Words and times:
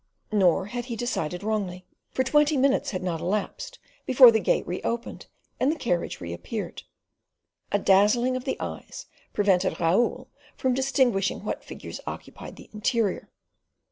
Nor 0.31 0.65
had 0.65 0.85
he 0.85 0.95
decided 0.95 1.43
wrongly; 1.43 1.85
for 2.09 2.23
twenty 2.23 2.57
minutes 2.57 2.89
had 2.89 3.03
not 3.03 3.21
elapsed 3.21 3.77
before 4.07 4.31
the 4.31 4.39
gate 4.39 4.65
reopened 4.65 5.27
and 5.59 5.71
the 5.71 5.75
carriage 5.77 6.19
reappeared. 6.19 6.81
A 7.71 7.77
dazzling 7.77 8.35
of 8.35 8.43
the 8.45 8.57
eyes 8.59 9.05
prevented 9.31 9.79
Raoul 9.79 10.27
from 10.55 10.73
distinguishing 10.73 11.43
what 11.43 11.63
figures 11.63 11.99
occupied 12.07 12.55
the 12.55 12.71
interior. 12.73 13.29